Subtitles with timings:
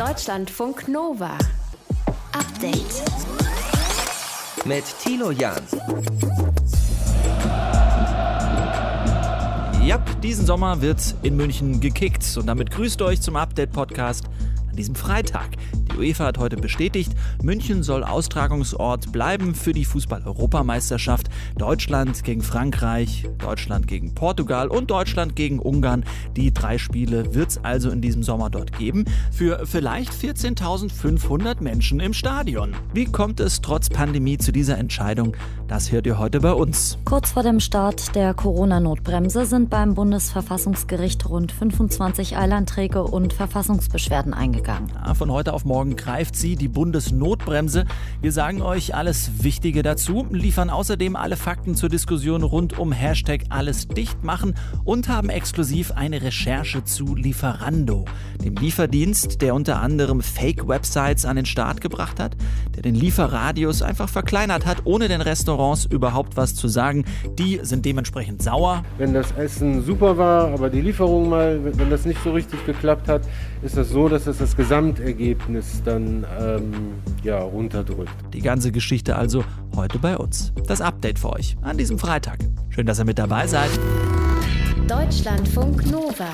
[0.00, 1.36] Deutschlandfunk Nova.
[2.32, 3.02] Update.
[4.64, 5.60] Mit Tilo Jan.
[9.84, 14.24] Ja, diesen Sommer wird in München gekickt und damit grüßt euch zum Update-Podcast
[14.70, 15.50] an diesem Freitag.
[15.74, 17.12] Die UEFA hat heute bestätigt,
[17.42, 21.28] München soll Austragungsort bleiben für die Fußball-Europameisterschaft.
[21.56, 26.04] Deutschland gegen Frankreich, Deutschland gegen Portugal und Deutschland gegen Ungarn.
[26.36, 29.04] Die drei Spiele wird es also in diesem Sommer dort geben.
[29.32, 32.74] Für vielleicht 14.500 Menschen im Stadion.
[32.94, 35.36] Wie kommt es trotz Pandemie zu dieser Entscheidung?
[35.68, 36.98] Das hört ihr heute bei uns.
[37.04, 44.90] Kurz vor dem Start der Corona-Notbremse sind beim Bundesverfassungsgericht rund 25 Eilanträge und Verfassungsbeschwerden eingegangen.
[44.94, 47.84] Ja, von heute auf morgen greift sie, die Bundesnotbremse.
[48.20, 53.44] Wir sagen euch alles Wichtige dazu, liefern außerdem alle Fakten zur Diskussion rund um Hashtag
[53.48, 58.04] alles dicht machen und haben exklusiv eine Recherche zu Lieferando,
[58.44, 62.36] dem Lieferdienst, der unter anderem Fake-Websites an den Start gebracht hat,
[62.74, 67.04] der den Lieferradius einfach verkleinert hat, ohne den Restaurants überhaupt was zu sagen.
[67.38, 68.84] Die sind dementsprechend sauer.
[68.98, 73.08] Wenn das Essen super war, aber die Lieferung mal, wenn das nicht so richtig geklappt
[73.08, 73.22] hat,
[73.62, 75.49] ist das so, dass es das Gesamtergebnis
[75.84, 78.12] dann ähm, ja, runterdrückt.
[78.32, 80.52] Die ganze Geschichte also heute bei uns.
[80.66, 82.38] Das Update für euch an diesem Freitag.
[82.70, 83.70] Schön, dass ihr mit dabei seid.
[84.88, 86.28] Deutschlandfunk Nova.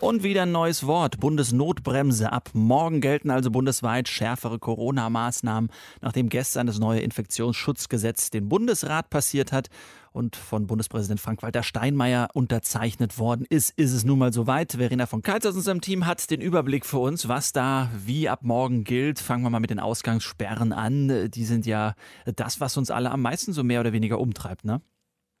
[0.00, 2.32] Und wieder ein neues Wort, Bundesnotbremse.
[2.32, 9.52] Ab morgen gelten also bundesweit schärfere Corona-Maßnahmen, nachdem gestern das neue Infektionsschutzgesetz den Bundesrat passiert
[9.52, 9.68] hat
[10.12, 14.72] und von Bundespräsident Frank-Walter Steinmeier unterzeichnet worden ist, ist es nun mal soweit.
[14.72, 18.40] Verena von Keitz aus unserem Team hat den Überblick für uns, was da wie ab
[18.42, 19.18] morgen gilt.
[19.18, 21.30] Fangen wir mal mit den Ausgangssperren an.
[21.30, 21.94] Die sind ja
[22.36, 24.80] das, was uns alle am meisten so mehr oder weniger umtreibt, ne?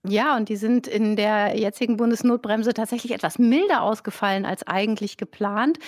[0.08, 5.78] Ja, und die sind in der jetzigen Bundesnotbremse tatsächlich etwas milder ausgefallen als eigentlich geplant.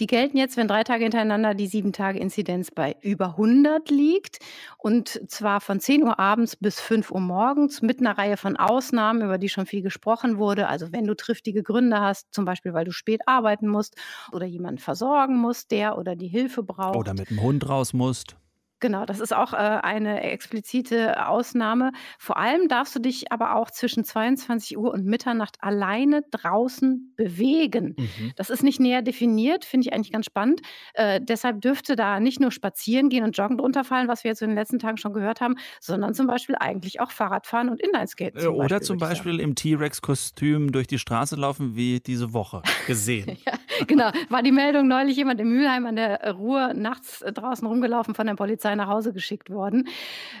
[0.00, 4.40] Die gelten jetzt, wenn drei Tage hintereinander die sieben Tage Inzidenz bei über 100 liegt.
[4.76, 9.22] Und zwar von 10 Uhr abends bis 5 Uhr morgens mit einer Reihe von Ausnahmen,
[9.22, 10.68] über die schon viel gesprochen wurde.
[10.68, 13.96] Also wenn du triftige Gründe hast, zum Beispiel weil du spät arbeiten musst
[14.32, 16.96] oder jemanden versorgen musst, der oder die Hilfe braucht.
[16.96, 18.36] Oder mit dem Hund raus musst.
[18.80, 21.92] Genau, das ist auch äh, eine explizite Ausnahme.
[22.18, 27.94] Vor allem darfst du dich aber auch zwischen 22 Uhr und Mitternacht alleine draußen bewegen.
[27.96, 28.32] Mhm.
[28.36, 30.60] Das ist nicht näher definiert, finde ich eigentlich ganz spannend.
[30.94, 34.42] Äh, deshalb dürfte da nicht nur spazieren gehen und joggen drunter fallen, was wir jetzt
[34.42, 38.40] in den letzten Tagen schon gehört haben, sondern zum Beispiel eigentlich auch Fahrradfahren und Inlineskaten.
[38.40, 43.38] Zum Oder Beispiel, zum Beispiel im T-Rex-Kostüm durch die Straße laufen, wie diese Woche gesehen.
[43.46, 43.52] ja,
[43.86, 48.26] genau, war die Meldung neulich jemand in Mülheim an der Ruhr nachts draußen rumgelaufen von
[48.26, 49.88] der Polizei nach Hause geschickt worden.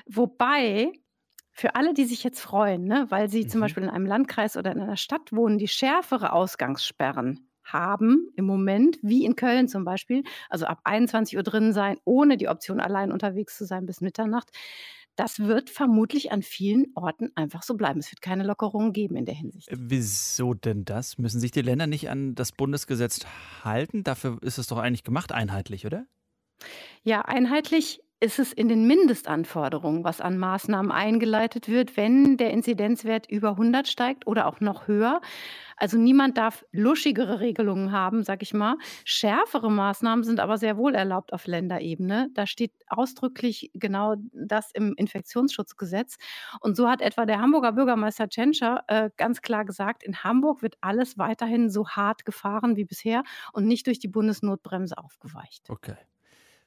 [0.06, 0.92] Wobei
[1.52, 3.48] für alle, die sich jetzt freuen, ne, weil sie mhm.
[3.48, 8.44] zum Beispiel in einem Landkreis oder in einer Stadt wohnen, die schärfere Ausgangssperren haben im
[8.44, 12.80] Moment, wie in Köln zum Beispiel, also ab 21 Uhr drin sein, ohne die Option
[12.80, 14.50] allein unterwegs zu sein bis Mitternacht.
[15.16, 18.00] Das wird vermutlich an vielen Orten einfach so bleiben.
[18.00, 19.68] Es wird keine Lockerungen geben in der Hinsicht.
[19.68, 21.18] Äh, wieso denn das?
[21.18, 23.20] Müssen sich die Länder nicht an das Bundesgesetz
[23.62, 24.02] halten?
[24.02, 26.06] Dafür ist es doch eigentlich gemacht, einheitlich, oder?
[27.02, 33.30] Ja, einheitlich ist es in den Mindestanforderungen, was an Maßnahmen eingeleitet wird, wenn der Inzidenzwert
[33.30, 35.20] über 100 steigt oder auch noch höher.
[35.76, 38.76] Also niemand darf luschigere Regelungen haben, sag ich mal.
[39.04, 42.30] Schärfere Maßnahmen sind aber sehr wohl erlaubt auf Länderebene.
[42.32, 46.16] Da steht ausdrücklich genau das im Infektionsschutzgesetz.
[46.60, 50.76] Und so hat etwa der Hamburger Bürgermeister Tschentscher äh, ganz klar gesagt, in Hamburg wird
[50.80, 55.68] alles weiterhin so hart gefahren wie bisher und nicht durch die Bundesnotbremse aufgeweicht.
[55.68, 55.96] Okay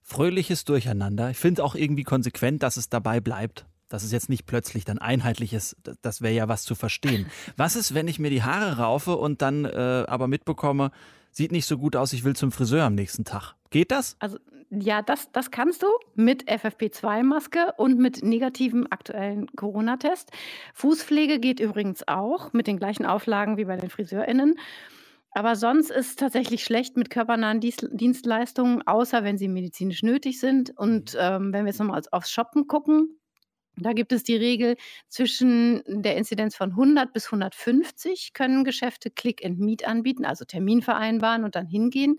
[0.07, 1.29] fröhliches Durcheinander.
[1.29, 3.65] Ich finde auch irgendwie konsequent, dass es dabei bleibt.
[3.89, 7.25] Dass es jetzt nicht plötzlich dann einheitlich ist, das wäre ja was zu verstehen.
[7.55, 10.91] Was ist, wenn ich mir die Haare raufe und dann äh, aber mitbekomme,
[11.31, 13.55] sieht nicht so gut aus, ich will zum Friseur am nächsten Tag?
[13.69, 14.17] Geht das?
[14.19, 20.31] Also ja, das, das kannst du mit FFP2-Maske und mit negativem aktuellen Corona-Test.
[20.73, 24.57] Fußpflege geht übrigens auch mit den gleichen Auflagen wie bei den FriseurInnen.
[25.31, 30.77] Aber sonst ist es tatsächlich schlecht mit körpernahen Dienstleistungen, außer wenn sie medizinisch nötig sind.
[30.77, 31.19] Und mhm.
[31.21, 33.19] ähm, wenn wir jetzt nochmal aufs Shoppen gucken,
[33.79, 34.75] da gibt es die Regel,
[35.07, 40.81] zwischen der Inzidenz von 100 bis 150 können Geschäfte Click and Meet anbieten, also Termin
[40.81, 42.17] vereinbaren und dann hingehen.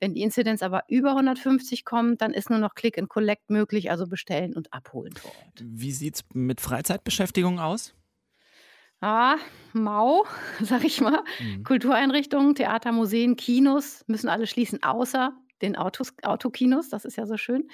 [0.00, 3.90] Wenn die Inzidenz aber über 150 kommt, dann ist nur noch Click and Collect möglich,
[3.90, 5.62] also bestellen und abholen vor Ort.
[5.62, 7.94] Wie sieht es mit Freizeitbeschäftigung aus?
[9.02, 9.36] Ah,
[9.72, 10.24] mau,
[10.60, 11.22] sag ich mal.
[11.38, 11.64] Mhm.
[11.64, 15.32] Kultureinrichtungen, Theater, Museen, Kinos müssen alle schließen, außer
[15.62, 17.68] den Autos, Autokinos, das ist ja so schön.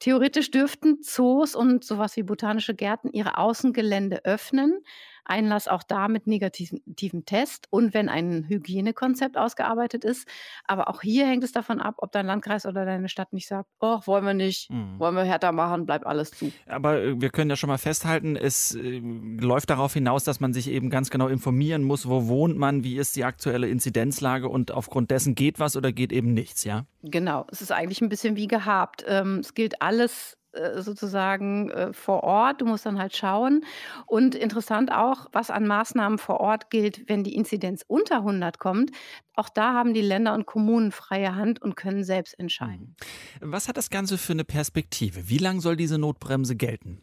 [0.00, 4.80] Theoretisch dürften Zoos und sowas wie botanische Gärten ihre Außengelände öffnen.
[5.24, 10.28] Einlass auch da mit negativem Test und wenn ein Hygienekonzept ausgearbeitet ist.
[10.64, 13.68] Aber auch hier hängt es davon ab, ob dein Landkreis oder deine Stadt nicht sagt,
[13.80, 14.98] oh, wollen wir nicht, mhm.
[14.98, 16.52] wollen wir härter machen, bleibt alles zu.
[16.66, 20.52] Aber äh, wir können ja schon mal festhalten, es äh, läuft darauf hinaus, dass man
[20.52, 24.72] sich eben ganz genau informieren muss, wo wohnt man, wie ist die aktuelle Inzidenzlage und
[24.72, 26.86] aufgrund dessen geht was oder geht eben nichts, ja?
[27.02, 29.04] Genau, es ist eigentlich ein bisschen wie gehabt.
[29.06, 30.36] Ähm, es gilt alles
[30.80, 32.60] sozusagen äh, vor Ort.
[32.60, 33.64] Du musst dann halt schauen.
[34.06, 38.90] Und interessant auch, was an Maßnahmen vor Ort gilt, wenn die Inzidenz unter 100 kommt.
[39.34, 42.96] Auch da haben die Länder und Kommunen freie Hand und können selbst entscheiden.
[43.40, 43.52] Mhm.
[43.52, 45.28] Was hat das Ganze für eine Perspektive?
[45.28, 47.00] Wie lang soll diese Notbremse gelten?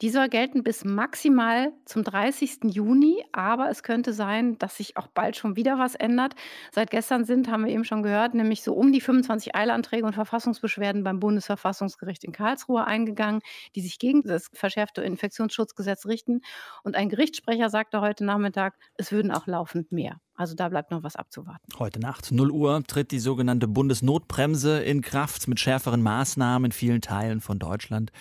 [0.00, 2.72] Die soll gelten bis maximal zum 30.
[2.72, 6.36] Juni, aber es könnte sein, dass sich auch bald schon wieder was ändert.
[6.70, 10.12] Seit gestern sind, haben wir eben schon gehört, nämlich so um die 25 Eilanträge und
[10.12, 13.40] Verfassungsbeschwerden beim Bundesverfassungsgericht in Karlsruhe eingegangen,
[13.74, 16.42] die sich gegen das verschärfte Infektionsschutzgesetz richten.
[16.84, 20.20] Und ein Gerichtssprecher sagte heute Nachmittag, es würden auch laufend mehr.
[20.36, 21.66] Also da bleibt noch was abzuwarten.
[21.80, 27.00] Heute Nacht, 0 Uhr, tritt die sogenannte Bundesnotbremse in Kraft mit schärferen Maßnahmen in vielen
[27.00, 28.12] Teilen von Deutschland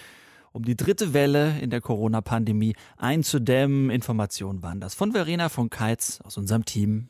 [0.57, 3.91] um die dritte Welle in der Corona-Pandemie einzudämmen.
[3.91, 7.05] Informationen waren das von Verena von Keitz aus unserem Team.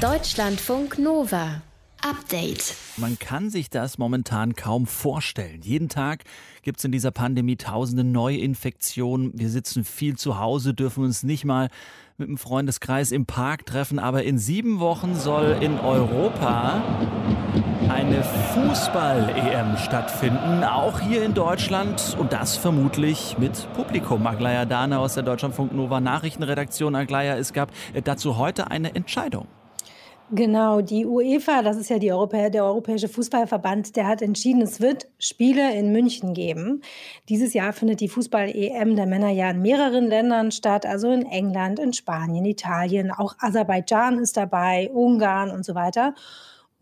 [0.00, 1.62] Deutschlandfunk Nova.
[2.02, 2.74] Update.
[2.98, 5.62] Man kann sich das momentan kaum vorstellen.
[5.62, 6.24] Jeden Tag
[6.62, 9.30] gibt es in dieser Pandemie tausende Neuinfektionen.
[9.34, 11.70] Wir sitzen viel zu Hause, dürfen uns nicht mal
[12.18, 13.98] mit dem Freundeskreis im Park treffen.
[13.98, 16.82] Aber in sieben Wochen soll in Europa
[17.90, 24.26] eine Fußball-EM stattfinden, auch hier in Deutschland und das vermutlich mit Publikum.
[24.26, 26.94] Aglaya Dane aus der Deutschlandfunk Nova Nachrichtenredaktion.
[26.94, 27.70] Aglaya, es gab
[28.04, 29.46] dazu heute eine Entscheidung.
[30.30, 35.06] Genau, die UEFA, das ist ja Europä der Europäische Fußballverband, der hat entschieden, es wird
[35.18, 36.80] Spiele in München geben.
[37.28, 41.78] Dieses Jahr findet die Fußball-EM der Männer ja in mehreren Ländern statt, also in England,
[41.78, 46.14] in Spanien, Italien, auch Aserbaidschan ist dabei, Ungarn und so weiter.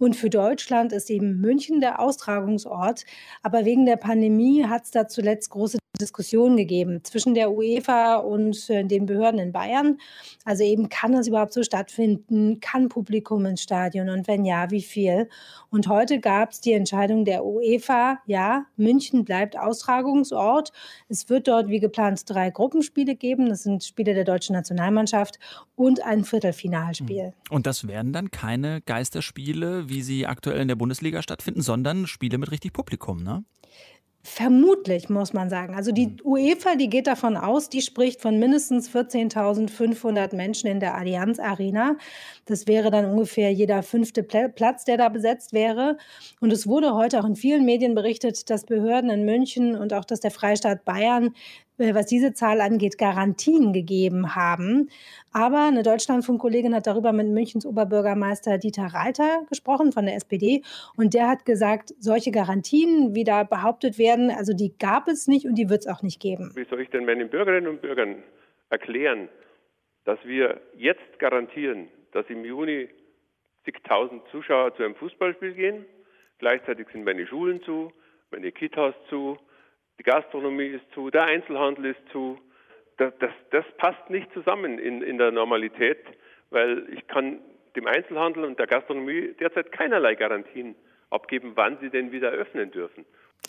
[0.03, 3.05] Und für Deutschland ist eben München der Austragungsort.
[3.45, 8.69] Aber wegen der Pandemie hat es da zuletzt große Diskussionen gegeben zwischen der UEFA und
[8.71, 9.99] äh, den Behörden in Bayern.
[10.45, 12.61] Also eben, kann das überhaupt so stattfinden?
[12.61, 14.09] Kann Publikum ins Stadion?
[14.09, 15.29] Und wenn ja, wie viel?
[15.71, 20.73] Und heute gab es die Entscheidung der UEFA, ja, München bleibt Austragungsort.
[21.09, 23.49] Es wird dort wie geplant drei Gruppenspiele geben.
[23.49, 25.39] Das sind Spiele der deutschen Nationalmannschaft
[25.77, 27.27] und ein Viertelfinalspiel.
[27.27, 27.33] Hm.
[27.51, 32.39] Und das werden dann keine Geisterspiele, wie sie aktuell in der Bundesliga stattfinden, sondern Spiele
[32.39, 33.45] mit richtig Publikum, ne?
[34.25, 35.75] Vermutlich, muss man sagen.
[35.75, 36.19] Also die hm.
[36.25, 41.97] UEFA, die geht davon aus, die spricht von mindestens 14.500 Menschen in der Allianz Arena.
[42.45, 45.97] Das wäre dann ungefähr jeder fünfte Platz, der da besetzt wäre.
[46.41, 50.05] Und es wurde heute auch in vielen Medien berichtet, dass Behörden in München und auch
[50.05, 51.35] dass der Freistaat Bayern
[51.79, 54.89] was diese Zahl angeht, Garantien gegeben haben.
[55.33, 60.63] Aber eine Deutschlandfunk-Kollegin hat darüber mit Münchens Oberbürgermeister Dieter Reiter gesprochen von der SPD.
[60.97, 65.47] Und der hat gesagt, solche Garantien, wie da behauptet werden, also die gab es nicht
[65.47, 66.53] und die wird es auch nicht geben.
[66.55, 68.23] Wie soll ich denn meinen Bürgerinnen und Bürgern
[68.71, 69.29] erklären,
[70.05, 72.89] dass wir jetzt garantieren, dass im Juni
[73.65, 75.87] zigtausend Zuschauer zu einem Fußballspiel gehen?
[76.39, 77.93] Gleichzeitig sind meine Schulen zu,
[78.31, 79.39] meine Kitas zu,
[80.03, 82.37] die Gastronomie ist zu, der Einzelhandel ist zu.
[82.97, 85.99] Das, das, das passt nicht zusammen in, in der Normalität,
[86.51, 87.39] weil ich kann
[87.77, 90.75] dem Einzelhandel und der Gastronomie derzeit keinerlei Garantien
[91.11, 93.07] abgeben, wann sie denn wieder öffnen dürfen.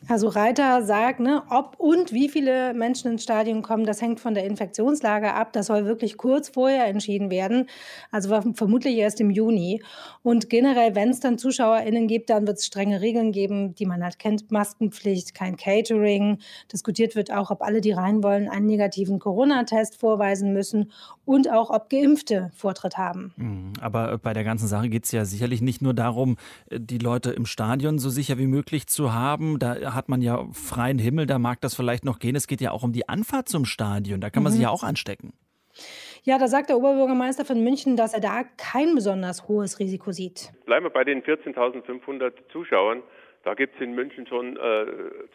[0.10, 4.34] Also Reiter sagt, ne, ob und wie viele Menschen ins Stadion kommen, das hängt von
[4.34, 5.54] der Infektionslage ab.
[5.54, 7.68] Das soll wirklich kurz vorher entschieden werden.
[8.12, 9.82] Also vermutlich erst im Juni.
[10.22, 14.04] Und generell, wenn es dann ZuschauerInnen gibt, dann wird es strenge Regeln geben, die man
[14.04, 14.52] halt kennt.
[14.52, 16.40] Maskenpflicht, kein Catering.
[16.72, 20.92] Diskutiert wird auch, ob alle, die rein wollen, einen negativen Corona-Test vorweisen müssen
[21.24, 23.34] und auch, ob Geimpfte Vortritt haben.
[23.38, 23.74] Mhm.
[23.80, 26.36] Aber bei der ganzen Sache geht es ja sicherlich nicht nur darum,
[26.72, 29.60] die Leute im Stadion so sicher wie möglich zu haben.
[29.60, 32.36] Da hat man ja freien Himmel, da mag das vielleicht noch gehen.
[32.36, 34.56] Es geht ja auch um die Anfahrt zum Stadion, da kann man mhm.
[34.56, 35.34] sich ja auch anstecken.
[36.24, 40.52] Ja, da sagt der Oberbürgermeister von München, dass er da kein besonders hohes Risiko sieht.
[40.66, 43.04] Bleiben wir bei den 14.500 Zuschauern.
[43.44, 44.86] Da gibt es in München schon äh,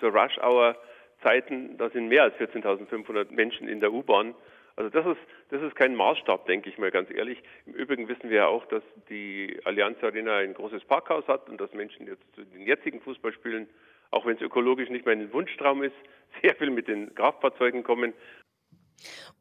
[0.00, 0.76] zur Rush-Hour
[1.22, 4.34] Zeiten, da sind mehr als 14.500 Menschen in der U-Bahn.
[4.76, 7.42] Also das ist, das ist kein Maßstab, denke ich mal ganz ehrlich.
[7.66, 11.60] Im Übrigen wissen wir ja auch, dass die Allianz Arena ein großes Parkhaus hat und
[11.60, 13.68] dass Menschen jetzt zu den jetzigen Fußballspielen
[14.10, 15.96] auch wenn es ökologisch nicht mein Wunschtraum ist,
[16.42, 18.14] sehr viel mit den Kraftfahrzeugen kommen.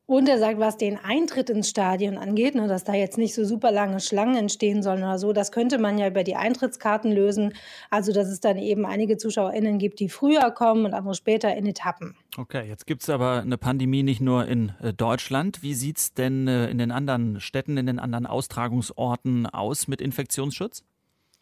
[0.10, 3.44] Und er sagt, was den Eintritt ins Stadion angeht, ne, dass da jetzt nicht so
[3.44, 7.54] super lange Schlangen entstehen sollen oder so, das könnte man ja über die Eintrittskarten lösen.
[7.90, 11.66] Also, dass es dann eben einige ZuschauerInnen gibt, die früher kommen und andere später in
[11.66, 12.16] Etappen.
[12.38, 15.62] Okay, jetzt gibt es aber eine Pandemie nicht nur in äh, Deutschland.
[15.62, 20.00] Wie sieht es denn äh, in den anderen Städten, in den anderen Austragungsorten aus mit
[20.00, 20.86] Infektionsschutz?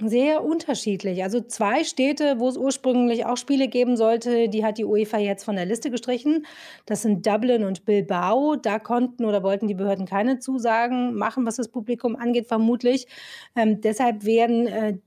[0.04, 1.24] Sehr unterschiedlich.
[1.24, 5.46] Also zwei Städte, wo es ursprünglich auch Spiele geben sollte, die hat die UEFA jetzt
[5.46, 6.46] von der Liste gestrichen.
[6.86, 8.58] Das sind Dublin und Bilbao.
[8.58, 13.08] Da konnten oder wollten die Behörden keine Zusagen machen, was das Publikum angeht, vermutlich.
[13.56, 14.98] Ähm, deshalb werden äh,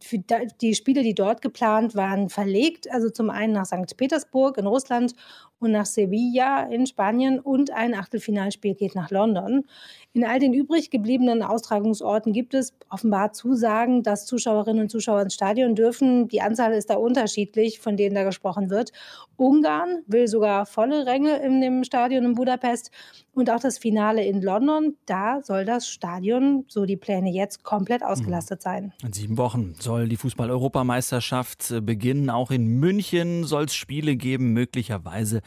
[0.63, 2.91] die Spiele, die dort geplant waren, verlegt.
[2.91, 3.95] Also zum einen nach St.
[3.95, 5.13] Petersburg in Russland
[5.61, 9.65] und nach Sevilla in Spanien und ein Achtelfinalspiel geht nach London.
[10.13, 15.35] In all den übrig gebliebenen Austragungsorten gibt es offenbar Zusagen, dass Zuschauerinnen und Zuschauer ins
[15.35, 16.29] Stadion dürfen.
[16.29, 18.93] Die Anzahl ist da unterschiedlich, von denen da gesprochen wird.
[19.37, 22.91] Ungarn will sogar volle Ränge in dem Stadion in Budapest
[23.33, 24.97] und auch das Finale in London.
[25.07, 28.93] Da soll das Stadion, so die Pläne jetzt, komplett ausgelastet sein.
[29.03, 32.31] In sieben Wochen soll die Fußball-Europameisterschaft beginnen.
[32.31, 35.41] Auch in München soll es Spiele geben, möglicherweise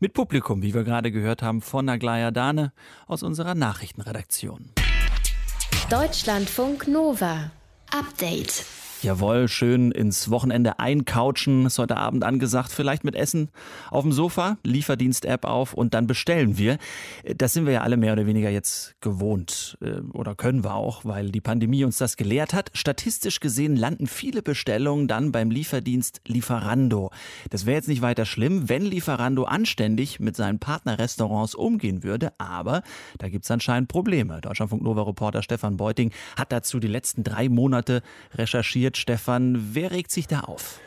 [0.00, 2.72] mit Publikum, wie wir gerade gehört haben, von Aglaya Dane
[3.06, 4.70] aus unserer Nachrichtenredaktion.
[5.88, 7.52] Deutschlandfunk Nova.
[7.96, 8.85] Update.
[9.02, 12.72] Jawohl, schön ins Wochenende eincouchen, ist heute Abend angesagt.
[12.72, 13.50] Vielleicht mit Essen
[13.90, 16.78] auf dem Sofa, Lieferdienst-App auf und dann bestellen wir.
[17.36, 21.04] Das sind wir ja alle mehr oder weniger jetzt gewohnt äh, oder können wir auch,
[21.04, 22.70] weil die Pandemie uns das gelehrt hat.
[22.72, 27.10] Statistisch gesehen landen viele Bestellungen dann beim Lieferdienst Lieferando.
[27.50, 32.82] Das wäre jetzt nicht weiter schlimm, wenn Lieferando anständig mit seinen Partnerrestaurants umgehen würde, aber
[33.18, 34.40] da gibt es anscheinend Probleme.
[34.40, 38.02] Deutschlandfunk Nova Reporter Stefan Beuting hat dazu die letzten drei Monate
[38.34, 39.70] recherchiert Stefan.
[39.72, 40.80] Wer regt sich da auf?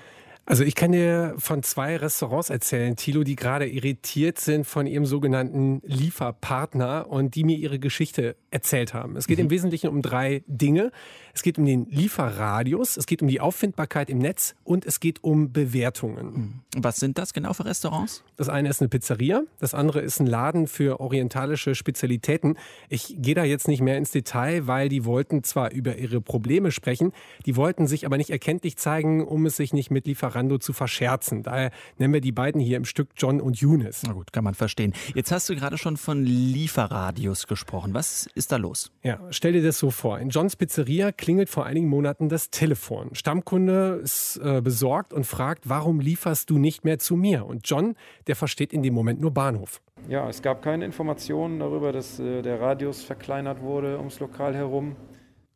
[0.49, 5.05] Also ich kann dir von zwei Restaurants erzählen, Thilo, die gerade irritiert sind von ihrem
[5.05, 9.15] sogenannten Lieferpartner und die mir ihre Geschichte erzählt haben.
[9.15, 9.43] Es geht mhm.
[9.43, 10.91] im Wesentlichen um drei Dinge.
[11.33, 15.23] Es geht um den Lieferradius, es geht um die Auffindbarkeit im Netz und es geht
[15.23, 16.33] um Bewertungen.
[16.33, 16.53] Mhm.
[16.77, 18.23] Was sind das genau für Restaurants?
[18.37, 22.57] Das eine ist eine Pizzeria, das andere ist ein Laden für orientalische Spezialitäten.
[22.89, 26.71] Ich gehe da jetzt nicht mehr ins Detail, weil die wollten zwar über ihre Probleme
[26.71, 27.11] sprechen,
[27.45, 31.43] die wollten sich aber nicht erkenntlich zeigen, um es sich nicht mit Lieferando zu verscherzen.
[31.43, 34.03] Daher nennen wir die beiden hier im Stück John und Eunice.
[34.05, 34.93] Na gut, kann man verstehen.
[35.13, 37.93] Jetzt hast du gerade schon von Lieferradius gesprochen.
[37.93, 38.91] Was ist da los?
[39.03, 40.19] Ja, stell dir das so vor.
[40.19, 43.09] In Johns Pizzeria klingelt vor einigen Monaten das Telefon.
[43.13, 47.45] Stammkunde ist äh, besorgt und fragt, warum lieferst du nicht mehr zu mir?
[47.45, 47.95] Und John,
[48.27, 49.81] der versteht in dem Moment nur Bahnhof.
[50.07, 54.95] Ja, es gab keine Informationen darüber, dass äh, der Radius verkleinert wurde ums Lokal herum.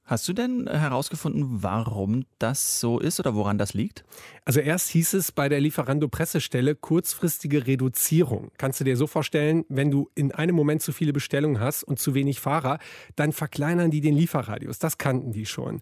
[0.06, 4.04] Hast du denn herausgefunden, warum das so ist oder woran das liegt?
[4.44, 8.52] Also erst hieß es bei der Lieferando-Pressestelle kurzfristige Reduzierung.
[8.58, 12.00] Kannst du dir so vorstellen, wenn du in einem Moment zu viele Bestellungen hast und
[12.00, 12.80] zu wenig Fahrer,
[13.16, 14.78] dann verkleinern die den Lieferradius.
[14.78, 15.80] Das kannten die schon.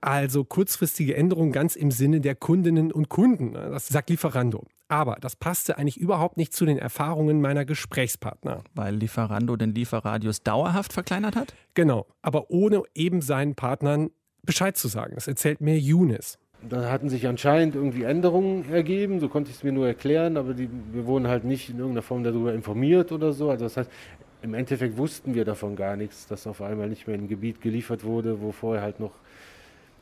[0.00, 3.52] Also kurzfristige Änderungen ganz im Sinne der Kundinnen und Kunden.
[3.52, 4.66] Das sagt Lieferando.
[4.88, 8.64] Aber das passte eigentlich überhaupt nicht zu den Erfahrungen meiner Gesprächspartner.
[8.74, 11.54] Weil Lieferando den Lieferradius dauerhaft verkleinert hat?
[11.74, 14.10] Genau, aber ohne eben seinen Partnern
[14.42, 15.14] Bescheid zu sagen.
[15.14, 16.38] Das erzählt mir Younes.
[16.68, 20.52] Da hatten sich anscheinend irgendwie Änderungen ergeben, so konnte ich es mir nur erklären, aber
[20.52, 23.50] die, wir wurden halt nicht in irgendeiner Form darüber informiert oder so.
[23.50, 23.90] Also das heißt,
[24.42, 27.60] im Endeffekt wussten wir davon gar nichts, dass auf einmal nicht mehr in ein Gebiet
[27.60, 29.12] geliefert wurde, wo vorher halt noch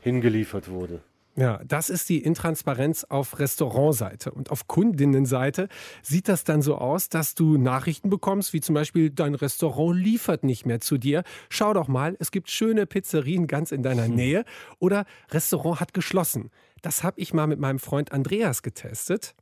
[0.01, 1.01] hingeliefert wurde.
[1.35, 4.31] Ja, das ist die Intransparenz auf Restaurantseite.
[4.31, 5.69] Und auf Kundinnenseite
[6.01, 10.43] sieht das dann so aus, dass du Nachrichten bekommst, wie zum Beispiel, dein Restaurant liefert
[10.43, 11.23] nicht mehr zu dir.
[11.47, 14.15] Schau doch mal, es gibt schöne Pizzerien ganz in deiner hm.
[14.15, 14.45] Nähe.
[14.79, 16.49] Oder Restaurant hat geschlossen.
[16.81, 19.33] Das habe ich mal mit meinem Freund Andreas getestet.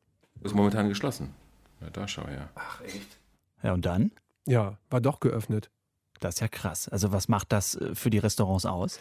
[0.44, 1.34] Ist momentan geschlossen.
[1.82, 2.50] Ja, da schau ja.
[2.54, 3.20] Ach, echt?
[3.64, 4.12] Ja, und dann?
[4.46, 5.72] Ja, war doch geöffnet.
[6.20, 6.88] Das ist ja krass.
[6.88, 9.00] Also was macht das äh, für die Restaurants aus?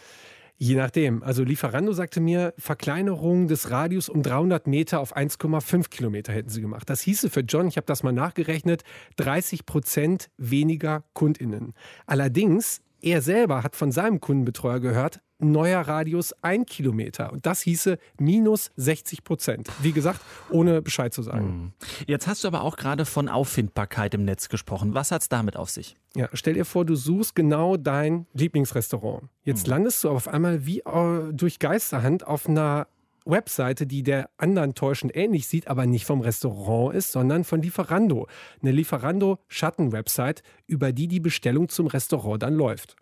[0.59, 1.21] Je nachdem.
[1.21, 6.61] Also Lieferando sagte mir, Verkleinerung des Radius um 300 Meter auf 1,5 Kilometer hätten sie
[6.61, 6.89] gemacht.
[6.89, 8.83] Das hieße für John, ich habe das mal nachgerechnet,
[9.17, 11.73] 30 Prozent weniger KundInnen.
[12.07, 17.31] Allerdings, er selber hat von seinem Kundenbetreuer gehört, neuer Radius ein Kilometer.
[17.31, 19.69] Und das hieße minus 60 Prozent.
[19.81, 21.47] Wie gesagt, ohne Bescheid zu sagen.
[21.47, 21.71] Hm.
[22.07, 24.93] Jetzt hast du aber auch gerade von Auffindbarkeit im Netz gesprochen.
[24.93, 25.97] Was hat es damit auf sich?
[26.15, 29.23] Ja, stell dir vor, du suchst genau dein Lieblingsrestaurant.
[29.43, 29.71] Jetzt mhm.
[29.71, 32.87] landest du auf einmal wie äh, durch Geisterhand auf einer
[33.29, 38.27] Webseite, die der anderen täuschend ähnlich sieht, aber nicht vom Restaurant ist, sondern von Lieferando.
[38.61, 42.95] Eine Lieferando-Schatten-Website, über die die Bestellung zum Restaurant dann läuft.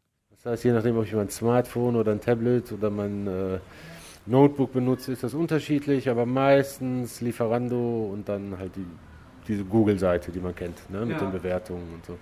[0.46, 3.58] Das heißt, je nachdem, ob ich mein Smartphone oder ein Tablet oder mein äh,
[4.28, 8.86] Notebook benutze, ist das unterschiedlich, aber meistens Lieferando und dann halt die,
[9.48, 11.26] diese Google-Seite, die man kennt, ne, mit ja.
[11.26, 12.20] den Bewertungen und so.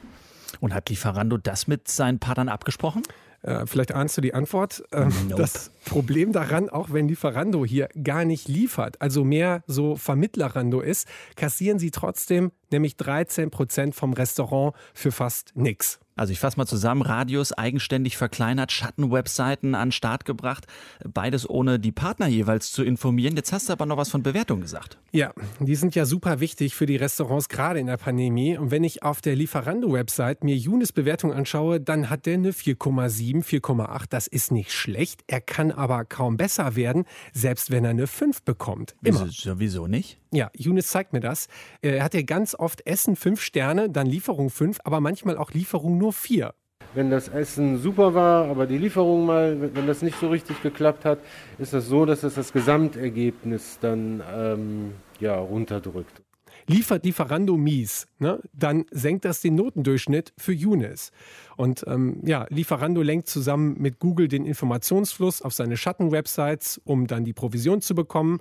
[0.61, 3.03] Und hat Lieferando das mit seinen Partnern abgesprochen?
[3.41, 4.85] Äh, vielleicht ahnst du die Antwort.
[4.93, 5.41] Ähm, nope.
[5.41, 11.09] Das Problem daran, auch wenn Lieferando hier gar nicht liefert, also mehr so Vermittlerando ist,
[11.35, 15.99] kassieren sie trotzdem nämlich 13 Prozent vom Restaurant für fast nichts.
[16.15, 20.67] Also ich fasse mal zusammen, Radius eigenständig verkleinert, Schattenwebseiten an den Start gebracht,
[21.03, 23.35] beides ohne die Partner jeweils zu informieren.
[23.35, 24.97] Jetzt hast du aber noch was von Bewertung gesagt.
[25.11, 28.57] Ja, die sind ja super wichtig für die Restaurants, gerade in der Pandemie.
[28.57, 33.43] Und wenn ich auf der Lieferando-Website mir Junis Bewertung anschaue, dann hat der eine 4,7,
[33.43, 34.05] 4,8.
[34.09, 35.23] Das ist nicht schlecht.
[35.27, 38.95] Er kann aber kaum besser werden, selbst wenn er eine 5 bekommt.
[39.03, 39.25] Immer.
[39.25, 40.19] Wieso, wieso nicht?
[40.33, 41.47] Ja, Junis zeigt mir das.
[41.83, 45.99] Er hat ja ganz oft Essen 5 Sterne, dann Lieferung 5, aber manchmal auch Lieferung
[45.99, 46.55] nur 4.
[46.95, 51.05] Wenn das Essen super war, aber die Lieferung mal, wenn das nicht so richtig geklappt
[51.05, 51.19] hat,
[51.59, 56.23] ist das so, dass es das Gesamtergebnis dann ähm, ja, runterdrückt.
[56.65, 58.39] Liefert Lieferando mies, ne?
[58.53, 61.11] dann senkt das den Notendurchschnitt für Younes.
[61.57, 67.25] Und ähm, ja, Lieferando lenkt zusammen mit Google den Informationsfluss auf seine Schattenwebsites, um dann
[67.25, 68.39] die Provision zu bekommen.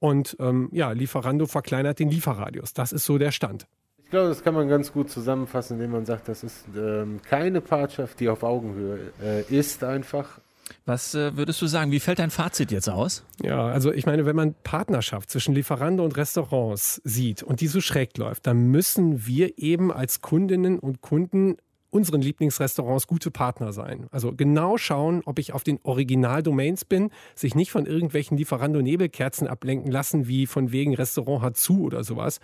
[0.00, 2.72] Und ähm, ja, Lieferando verkleinert den Lieferradius.
[2.72, 3.66] Das ist so der Stand.
[4.02, 7.60] Ich glaube, das kann man ganz gut zusammenfassen, indem man sagt, das ist ähm, keine
[7.60, 10.40] Partnerschaft, die auf Augenhöhe äh, ist einfach.
[10.86, 11.92] Was äh, würdest du sagen?
[11.92, 13.24] Wie fällt dein Fazit jetzt aus?
[13.42, 17.80] Ja, also ich meine, wenn man Partnerschaft zwischen Lieferando und Restaurants sieht und die so
[17.80, 21.56] schräg läuft, dann müssen wir eben als Kundinnen und Kunden
[21.90, 24.06] unseren Lieblingsrestaurants gute Partner sein.
[24.10, 29.90] Also genau schauen, ob ich auf den Originaldomains bin, sich nicht von irgendwelchen Lieferando-Nebelkerzen ablenken
[29.90, 32.40] lassen, wie von wegen Restaurant hat zu oder sowas.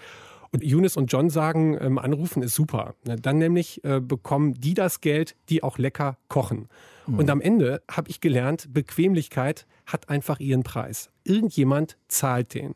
[0.53, 2.95] Und Eunice und John sagen, ähm, anrufen ist super.
[3.05, 6.69] Dann nämlich äh, bekommen die das Geld, die auch lecker kochen.
[7.07, 7.19] Mhm.
[7.19, 11.11] Und am Ende habe ich gelernt, Bequemlichkeit hat einfach ihren Preis.
[11.25, 12.75] Irgendjemand zahlt den.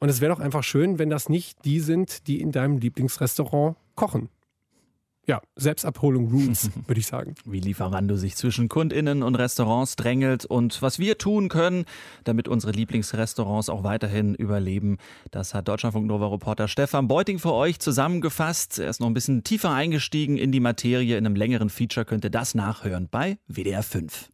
[0.00, 3.76] Und es wäre doch einfach schön, wenn das nicht die sind, die in deinem Lieblingsrestaurant
[3.94, 4.28] kochen
[5.26, 7.34] ja, Selbstabholung Rules, würde ich sagen.
[7.44, 11.84] Wie Lieferando sich zwischen KundInnen und Restaurants drängelt und was wir tun können,
[12.24, 14.98] damit unsere Lieblingsrestaurants auch weiterhin überleben.
[15.30, 18.78] Das hat Deutschlandfunk Nova Reporter Stefan Beuting für euch zusammengefasst.
[18.78, 21.16] Er ist noch ein bisschen tiefer eingestiegen in die Materie.
[21.16, 24.30] In einem längeren Feature könnt ihr das nachhören bei WDR 5.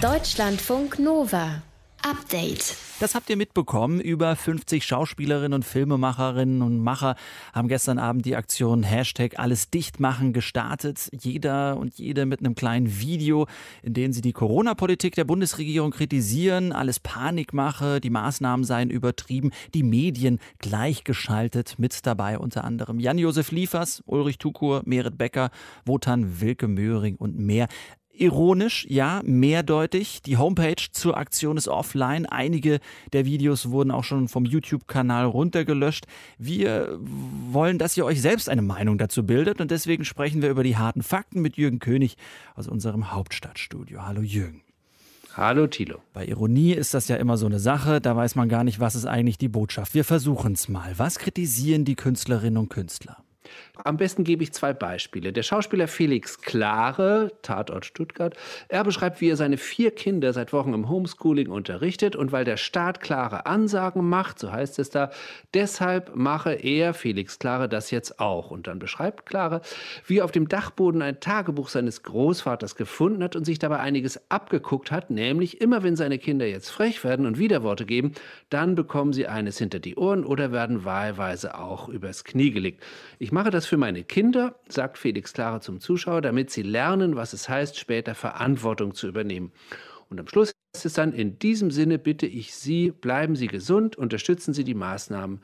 [0.00, 1.62] Deutschlandfunk Nova.
[2.08, 2.76] Update.
[3.00, 4.00] Das habt ihr mitbekommen.
[4.00, 7.16] Über 50 Schauspielerinnen und Filmemacherinnen und Macher
[7.52, 9.96] haben gestern Abend die Aktion Hashtag alles dicht
[10.32, 11.08] gestartet.
[11.12, 13.48] Jeder und jede mit einem kleinen Video,
[13.82, 16.72] in dem sie die Corona-Politik der Bundesregierung kritisieren.
[16.72, 21.74] Alles Panikmache, die Maßnahmen seien übertrieben, die Medien gleichgeschaltet.
[21.78, 25.50] Mit dabei unter anderem Jan-Josef Liefers, Ulrich Tukur, Merit Becker,
[25.84, 27.66] Wotan Wilke Möhring und mehr.
[28.18, 30.22] Ironisch, ja, mehrdeutig.
[30.22, 32.26] Die Homepage zur Aktion ist offline.
[32.26, 32.80] Einige
[33.12, 36.06] der Videos wurden auch schon vom YouTube-Kanal runtergelöscht.
[36.38, 40.62] Wir wollen, dass ihr euch selbst eine Meinung dazu bildet und deswegen sprechen wir über
[40.62, 42.16] die harten Fakten mit Jürgen König
[42.54, 44.06] aus unserem Hauptstadtstudio.
[44.06, 44.62] Hallo Jürgen.
[45.34, 46.00] Hallo Thilo.
[46.14, 48.94] Bei Ironie ist das ja immer so eine Sache, da weiß man gar nicht, was
[48.94, 49.92] ist eigentlich die Botschaft.
[49.92, 50.94] Wir versuchen es mal.
[50.96, 53.18] Was kritisieren die Künstlerinnen und Künstler?
[53.84, 55.32] Am besten gebe ich zwei Beispiele.
[55.32, 58.34] Der Schauspieler Felix Klare, Tatort Stuttgart,
[58.68, 62.56] er beschreibt, wie er seine vier Kinder seit Wochen im Homeschooling unterrichtet und weil der
[62.56, 65.10] Staat klare Ansagen macht, so heißt es da,
[65.54, 68.50] deshalb mache er, Felix Klare, das jetzt auch.
[68.50, 69.60] Und dann beschreibt Klare,
[70.06, 74.30] wie er auf dem Dachboden ein Tagebuch seines Großvaters gefunden hat und sich dabei einiges
[74.30, 78.12] abgeguckt hat, nämlich immer wenn seine Kinder jetzt frech werden und Widerworte geben,
[78.50, 82.82] dann bekommen sie eines hinter die Ohren oder werden wahlweise auch übers Knie gelegt.
[83.18, 87.34] Ich mache das für meine Kinder, sagt Felix Klare zum Zuschauer, damit sie lernen, was
[87.34, 89.52] es heißt, später Verantwortung zu übernehmen.
[90.08, 93.94] Und am Schluss ist es dann, in diesem Sinne bitte ich Sie, bleiben Sie gesund,
[93.94, 95.42] unterstützen Sie die Maßnahmen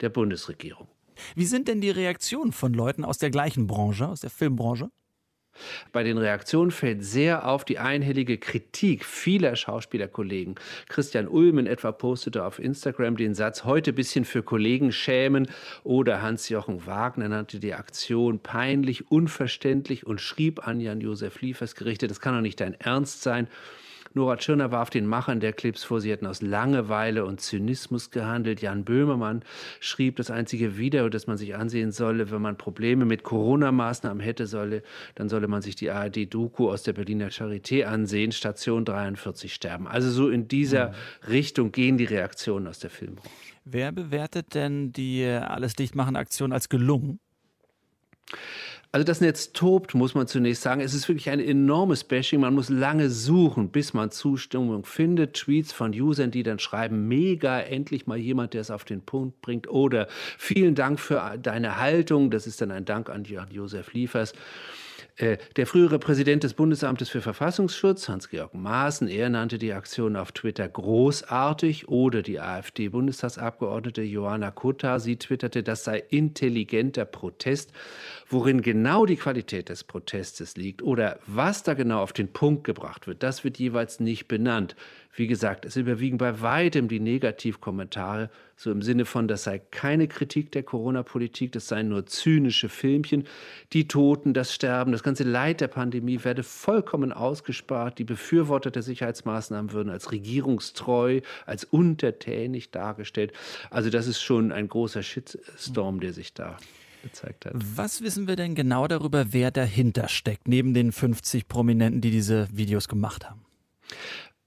[0.00, 0.88] der Bundesregierung.
[1.34, 4.88] Wie sind denn die Reaktionen von Leuten aus der gleichen Branche, aus der Filmbranche?
[5.92, 10.56] Bei den Reaktionen fällt sehr auf die einhellige Kritik vieler Schauspielerkollegen.
[10.88, 15.48] Christian Ulmen etwa postete auf Instagram den Satz, heute bisschen für Kollegen schämen.
[15.82, 22.20] Oder Hans-Jochen Wagner nannte die Aktion peinlich, unverständlich und schrieb an Jan-Josef Liefers gerichtet, das
[22.20, 23.48] kann doch nicht dein Ernst sein.
[24.16, 28.62] Nora Tschirner warf den Machern der Clips vor, sie hätten aus Langeweile und Zynismus gehandelt.
[28.62, 29.42] Jan Böhmermann
[29.80, 34.46] schrieb, das einzige Video, das man sich ansehen solle, wenn man Probleme mit Corona-Maßnahmen hätte,
[34.46, 34.84] solle,
[35.16, 39.88] dann solle man sich die ARD-Doku aus der Berliner Charité ansehen, Station 43 sterben.
[39.88, 40.94] Also so in dieser mhm.
[41.28, 43.28] Richtung gehen die Reaktionen aus der Filmbranche.
[43.64, 47.18] Wer bewertet denn die Alles-Dichtmachen-Aktion als gelungen?
[48.94, 50.80] Also das Netz tobt, muss man zunächst sagen.
[50.80, 52.38] Es ist wirklich ein enormes Bashing.
[52.38, 55.34] Man muss lange suchen, bis man Zustimmung findet.
[55.34, 59.40] Tweets von Usern, die dann schreiben, mega, endlich mal jemand, der es auf den Punkt
[59.40, 59.68] bringt.
[59.68, 60.06] Oder
[60.38, 62.30] vielen Dank für deine Haltung.
[62.30, 64.32] Das ist dann ein Dank an Josef Liefers.
[65.16, 70.32] Äh, der frühere Präsident des Bundesamtes für Verfassungsschutz, Hans-Georg Maaßen, er nannte die Aktion auf
[70.32, 77.72] Twitter großartig oder die AfD-Bundestagsabgeordnete Johanna Kutta, sie twitterte, das sei intelligenter Protest.
[78.28, 83.06] Worin genau die Qualität des Protestes liegt oder was da genau auf den Punkt gebracht
[83.06, 84.74] wird, das wird jeweils nicht benannt.
[85.16, 90.08] Wie gesagt, es überwiegen bei weitem die Negativkommentare, so im Sinne von, das sei keine
[90.08, 93.24] Kritik der Corona-Politik, das seien nur zynische Filmchen.
[93.72, 97.98] Die Toten, das Sterben, das ganze Leid der Pandemie werde vollkommen ausgespart.
[97.98, 103.32] Die Befürworter der Sicherheitsmaßnahmen würden als regierungstreu, als untertänig dargestellt.
[103.70, 106.56] Also das ist schon ein großer Shitstorm, der sich da
[107.04, 107.52] gezeigt hat.
[107.54, 112.48] Was wissen wir denn genau darüber, wer dahinter steckt, neben den 50 Prominenten, die diese
[112.52, 113.44] Videos gemacht haben?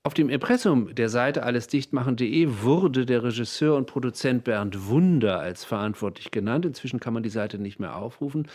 [0.08, 6.32] Auf dem Impressum der Seite allesdichtmachen.de wurde der Regisseur und Produzent Bernd Wunder als verantwortlich
[6.32, 6.66] genannt.
[6.66, 8.48] Inzwischen kann man die Seite nicht mehr aufrufen.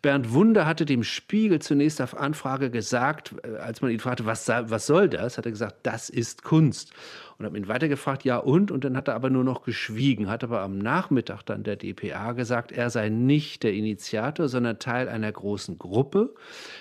[0.00, 4.48] Bernd Wunder hatte dem Spiegel zunächst auf Anfrage gesagt, äh, als man ihn fragte, was,
[4.48, 6.94] was soll das, hat er gesagt, das ist Kunst
[7.38, 8.70] und habe ihn weitergefragt, ja und?
[8.70, 12.32] Und dann hat er aber nur noch geschwiegen, hat aber am Nachmittag dann der DPA
[12.32, 16.34] gesagt, er sei nicht der Initiator, sondern Teil einer großen Gruppe.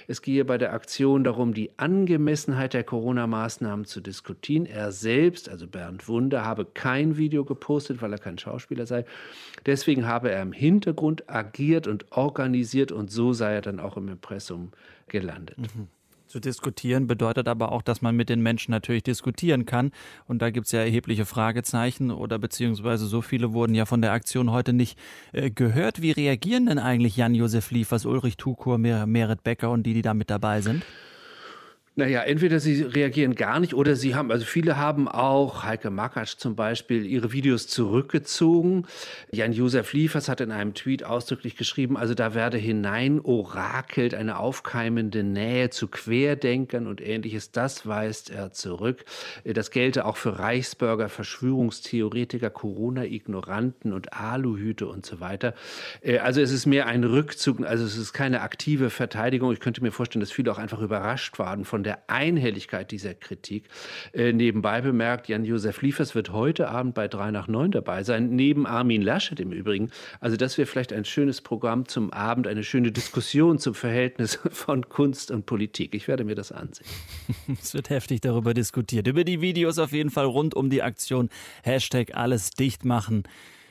[0.08, 4.66] Es gehe bei der Aktion darum, die Angemessenheit der Corona-Maßnahmen zu diskutieren.
[4.66, 9.06] Er selbst, also Bernd Wunder, habe kein Video gepostet, weil er kein Schauspieler sei.
[9.66, 14.08] Deswegen habe er im Hintergrund agiert und organisiert und so sei er dann auch im
[14.08, 14.72] Impressum
[15.08, 15.58] gelandet.
[15.60, 15.88] Mhm.
[16.34, 19.91] Zu diskutieren bedeutet aber auch, dass man mit den Menschen natürlich diskutieren kann.
[20.26, 24.13] Und da gibt es ja erhebliche Fragezeichen oder beziehungsweise so viele wurden ja von der
[24.13, 24.98] Aktion heute nicht
[25.32, 26.02] äh, gehört.
[26.02, 30.15] Wie reagieren denn eigentlich Jan-Josef Liefers, Ulrich Tukur, Mer Merit Becker und die, die da
[30.15, 30.84] mit dabei sind?
[31.95, 36.38] Naja, entweder sie reagieren gar nicht oder sie haben, also viele haben auch, Heike Makatsch
[36.38, 38.88] zum Beispiel, ihre Videos zurückgezogen.
[39.32, 45.21] Jan-Josef Liefers hat in einem Tweet ausdrücklich geschrieben, also da werde hinein orakelt eine aufkeimende
[45.21, 47.51] Nähe zu Querdenkern und ähnliches.
[47.51, 49.06] Das weist er zurück.
[49.43, 55.53] Das gelte auch für Reichsbürger, Verschwörungstheoretiker, Corona-Ignoranten und Aluhüte und so weiter.
[56.23, 59.53] Also es ist mehr ein Rückzug, also es ist keine aktive Verteidigung.
[59.53, 63.67] Ich könnte mir vorstellen, dass viele auch einfach überrascht waren von der Einhelligkeit dieser Kritik.
[64.13, 68.65] Äh, nebenbei bemerkt, Jan-Josef Liefers wird heute Abend bei 3 nach 9 dabei sein, neben
[68.65, 69.91] Armin Laschet im Übrigen.
[70.19, 74.88] Also das wäre vielleicht ein schönes Programm zum Abend, eine schöne Diskussion zum Verhältnis von
[74.89, 75.96] Kunst und Politik.
[75.96, 76.88] Ich werde mir das ansehen.
[77.62, 79.08] es wird heftig darüber diskutiert.
[79.08, 81.30] Über die Videos auf jeden Fall rund um die Aktion
[81.63, 83.24] Hashtag alles dicht machen.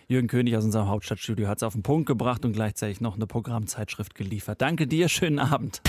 [0.09, 3.27] Jürgen König aus unserem Hauptstadtstudio hat es auf den Punkt gebracht und gleichzeitig noch eine
[3.27, 4.61] Programmzeitschrift geliefert.
[4.61, 5.81] Danke dir, schönen Abend.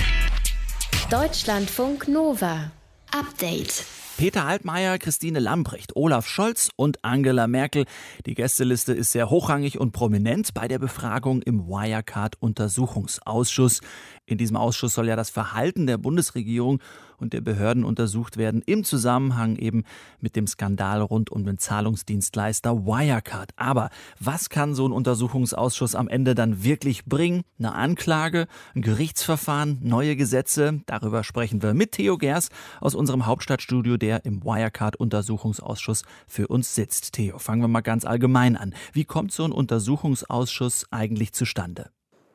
[1.10, 2.70] Deutschlandfunk Nova.
[3.12, 3.84] Update.
[4.16, 7.84] Peter Altmaier, Christine Lambrecht, Olaf Scholz und Angela Merkel.
[8.26, 13.80] Die Gästeliste ist sehr hochrangig und prominent bei der Befragung im Wirecard-Untersuchungsausschuss.
[14.26, 16.80] In diesem Ausschuss soll ja das Verhalten der Bundesregierung
[17.18, 19.84] und der Behörden untersucht werden im Zusammenhang eben
[20.20, 23.50] mit dem Skandal rund um den Zahlungsdienstleister Wirecard.
[23.56, 27.42] Aber was kann so ein Untersuchungsausschuss am Ende dann wirklich bringen?
[27.58, 30.80] Eine Anklage, ein Gerichtsverfahren, neue Gesetze?
[30.86, 32.48] Darüber sprechen wir mit Theo Gers
[32.80, 37.12] aus unserem Hauptstadtstudio, der im Wirecard-Untersuchungsausschuss für uns sitzt.
[37.12, 38.74] Theo, fangen wir mal ganz allgemein an.
[38.92, 41.93] Wie kommt so ein Untersuchungsausschuss eigentlich zustande?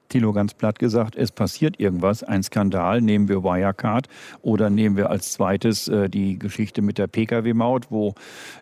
[0.10, 4.08] Thilo ganz platt gesagt, es passiert irgendwas, ein Skandal, nehmen wir Wirecard
[4.42, 8.16] oder nehmen wir als zweites äh, die Geschichte mit der Pkw-Maut, wo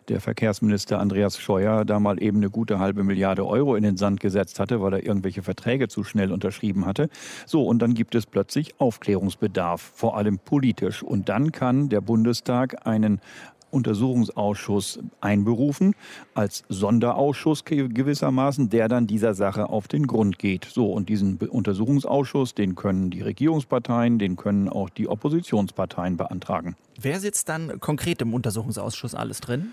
[0.08, 4.20] der Verkehrsminister Andreas Scheuer da mal eben eine gute halbe Milliarde Euro in den Sand
[4.20, 7.08] gesetzt hatte, weil er irgendwelche Verträge zu schnell unterschrieben hatte.
[7.46, 11.02] So, und dann gibt es plötzlich Aufklärungsbedarf, vor allem politisch.
[11.02, 13.20] Und dann kann der Bundestag einen
[13.70, 15.94] Untersuchungsausschuss einberufen,
[16.34, 20.64] als Sonderausschuss gewissermaßen, der dann dieser Sache auf den Grund geht.
[20.64, 26.76] So, und diesen Untersuchungsausschuss, den können die Regierungsparteien, den können auch die Oppositionsparteien beantragen.
[27.00, 29.72] Wer sitzt dann konkret im Untersuchungsausschuss alles drin?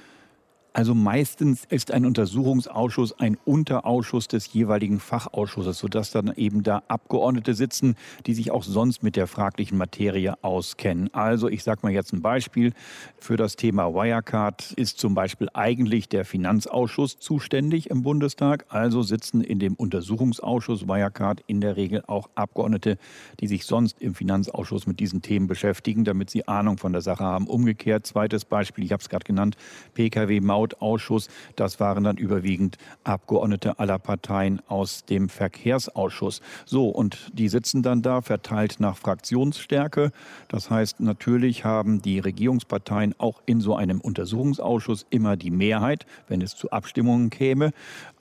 [0.76, 7.54] Also meistens ist ein Untersuchungsausschuss ein Unterausschuss des jeweiligen Fachausschusses, sodass dann eben da Abgeordnete
[7.54, 11.14] sitzen, die sich auch sonst mit der fraglichen Materie auskennen.
[11.14, 12.74] Also ich sage mal jetzt ein Beispiel.
[13.18, 18.66] Für das Thema Wirecard ist zum Beispiel eigentlich der Finanzausschuss zuständig im Bundestag.
[18.68, 22.98] Also sitzen in dem Untersuchungsausschuss Wirecard in der Regel auch Abgeordnete,
[23.40, 27.24] die sich sonst im Finanzausschuss mit diesen Themen beschäftigen, damit sie Ahnung von der Sache
[27.24, 27.48] haben.
[27.48, 29.56] Umgekehrt, zweites Beispiel, ich habe es gerade genannt,
[29.94, 31.30] Pkw-Maut Mautausschuss.
[31.56, 36.42] Das waren dann überwiegend Abgeordnete aller Parteien aus dem Verkehrsausschuss.
[36.66, 40.12] So, und die sitzen dann da verteilt nach Fraktionsstärke.
[40.48, 46.42] Das heißt, natürlich haben die Regierungsparteien auch in so einem Untersuchungsausschuss immer die Mehrheit, wenn
[46.42, 47.72] es zu Abstimmungen käme.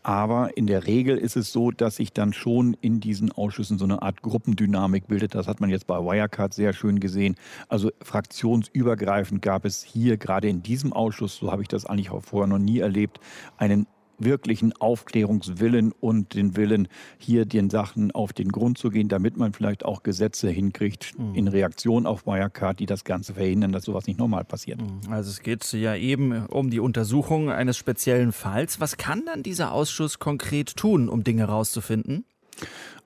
[0.05, 3.87] Aber in der Regel ist es so, dass sich dann schon in diesen Ausschüssen so
[3.87, 5.35] eine Art Gruppendynamik bildet.
[5.35, 7.37] Das hat man jetzt bei Wirecard sehr schön gesehen.
[7.71, 12.23] Also fraktionsübergreifend gab es hier gerade in diesem Ausschuss, so habe ich das eigentlich auch
[12.23, 13.19] vorher noch nie erlebt,
[13.57, 13.87] einen
[14.19, 19.53] wirklichen Aufklärungswillen und den Willen, hier den Sachen auf den Grund zu gehen, damit man
[19.53, 21.35] vielleicht auch Gesetze hinkriegt mhm.
[21.35, 24.81] in Reaktion auf Wirecard, die das Ganze verhindern, dass sowas nicht normal passiert.
[24.81, 25.13] Mhm.
[25.13, 28.81] Also es geht ja eben um die Untersuchung eines speziellen Falls.
[28.81, 32.25] Was kann dann dieser Ausschuss konkret tun, um Dinge herauszufinden?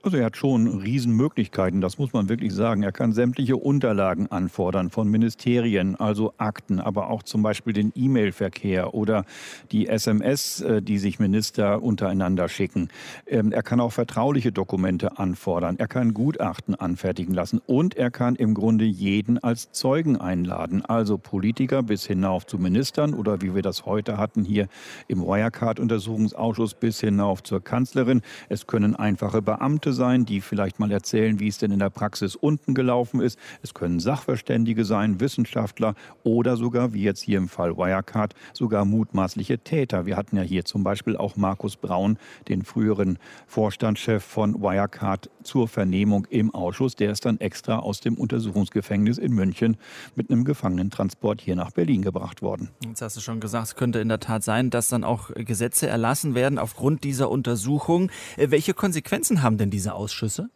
[0.01, 2.83] Also er hat schon Riesenmöglichkeiten, das muss man wirklich sagen.
[2.83, 8.93] Er kann sämtliche Unterlagen anfordern von Ministerien, also Akten, aber auch zum Beispiel den E-Mail-Verkehr
[8.93, 9.25] oder
[9.73, 12.87] die SMS, äh, die sich Minister untereinander schicken.
[13.27, 15.75] Ähm, er kann auch vertrauliche Dokumente anfordern.
[15.77, 21.17] Er kann Gutachten anfertigen lassen und er kann im Grunde jeden als Zeugen einladen, also
[21.17, 24.69] Politiker bis hinauf zu Ministern oder wie wir das heute hatten hier
[25.09, 28.21] im Wirecard-Untersuchungsausschuss bis hinauf zur Kanzlerin.
[28.47, 31.89] Es können einfache Beamte Leute sein, die vielleicht mal erzählen, wie es denn in der
[31.89, 33.39] Praxis unten gelaufen ist.
[33.63, 39.57] Es können Sachverständige sein, Wissenschaftler oder sogar, wie jetzt hier im Fall Wirecard, sogar mutmaßliche
[39.57, 40.05] Täter.
[40.05, 45.67] Wir hatten ja hier zum Beispiel auch Markus Braun, den früheren Vorstandschef von Wirecard, zur
[45.67, 46.95] Vernehmung im Ausschuss.
[46.95, 49.77] Der ist dann extra aus dem Untersuchungsgefängnis in München
[50.15, 52.69] mit einem Gefangenentransport hier nach Berlin gebracht worden.
[52.85, 55.87] Jetzt hast du schon gesagt, es könnte in der Tat sein, dass dann auch Gesetze
[55.87, 58.11] erlassen werden aufgrund dieser Untersuchung.
[58.37, 60.49] Äh, welche Konsequenzen haben denn die diese Ausschüsse?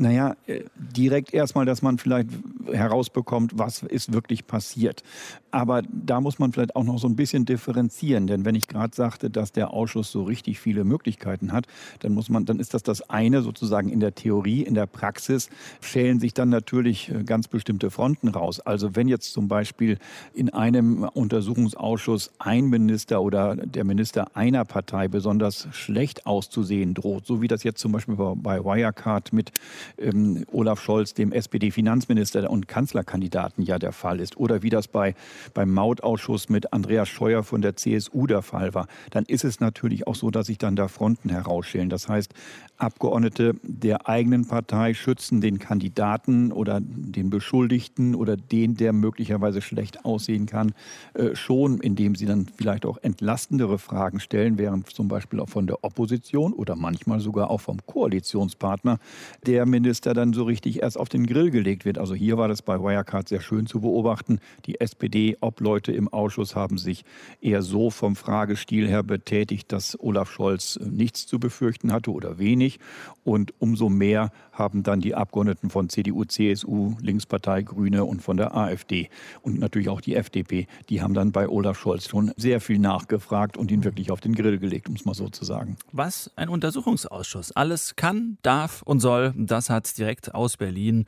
[0.00, 2.30] Naja, äh, direkt erstmal, dass man vielleicht
[2.70, 5.02] herausbekommt, was ist wirklich passiert.
[5.50, 8.94] Aber da muss man vielleicht auch noch so ein bisschen differenzieren, denn wenn ich gerade
[8.94, 11.66] sagte, dass der Ausschuss so richtig viele Möglichkeiten hat,
[11.98, 15.50] dann muss man, dann ist das das eine sozusagen in der Theorie, in der Praxis
[15.80, 18.60] schälen sich dann natürlich äh, ganz bestimmte Fronten raus.
[18.60, 19.98] Also wenn jetzt zum Beispiel
[20.32, 27.42] in einem Untersuchungsausschuss ein Minister oder der Minister einer Partei besonders schlecht auszusehen droht, so
[27.42, 29.50] wie das jetzt zum Beispiel bei Wirecard mit
[29.96, 35.14] ähm, Olaf Scholz, dem SPD-Finanzminister und Kanzlerkandidaten ja der Fall ist, oder wie das bei,
[35.54, 40.06] beim Mautausschuss mit Andreas Scheuer von der CSU der Fall war, dann ist es natürlich
[40.06, 41.88] auch so, dass sich dann da Fronten herausstellen.
[41.88, 42.34] Das heißt,
[42.78, 50.04] Abgeordnete der eigenen Partei schützen den Kandidaten oder den Beschuldigten oder den, der möglicherweise schlecht
[50.04, 50.74] aussehen kann,
[51.14, 55.66] äh, schon, indem sie dann vielleicht auch entlastendere Fragen stellen, während zum Beispiel auch von
[55.66, 59.00] der Opposition oder manchmal sogar auch vom Koalitionspartner
[59.44, 61.98] der Minister dann so richtig erst auf den Grill gelegt wird.
[61.98, 64.40] Also hier war das bei Wirecard sehr schön zu beobachten.
[64.66, 67.04] Die SPD-Obleute im Ausschuss haben sich
[67.40, 72.78] eher so vom Fragestil her betätigt, dass Olaf Scholz nichts zu befürchten hatte oder wenig.
[73.24, 78.56] Und umso mehr haben dann die Abgeordneten von CDU, CSU, Linkspartei, Grüne und von der
[78.56, 79.08] AfD
[79.42, 83.56] und natürlich auch die FDP, die haben dann bei Olaf Scholz schon sehr viel nachgefragt
[83.56, 85.76] und ihn wirklich auf den Grill gelegt, um es mal so zu sagen.
[85.92, 91.04] Was ein Untersuchungsausschuss alles kann, darf und soll, das hat direkt aus Berlin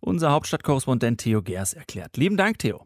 [0.00, 2.16] unser Hauptstadtkorrespondent Theo Gers erklärt.
[2.16, 2.82] Lieben Dank, Theo.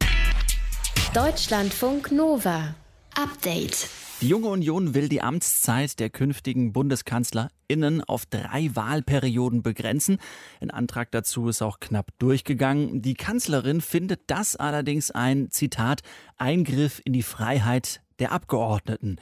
[1.12, 2.74] Deutschlandfunk Nova.
[3.14, 3.88] Update.
[4.20, 10.18] Die Junge Union will die Amtszeit der künftigen BundskanzlerInnen auf drei Wahlperioden begrenzen.
[10.60, 13.00] Ein Antrag dazu ist auch knapp durchgegangen.
[13.00, 16.02] Die Kanzlerin findet das allerdings ein, Zitat,
[16.36, 19.16] Eingriff in die Freiheit der Abgeordneten.